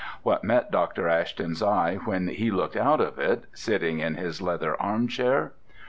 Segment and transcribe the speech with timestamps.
[0.23, 1.07] What met Dr.
[1.07, 5.51] Ashton's eye when he looked out of it, sitting in his leather arm chair?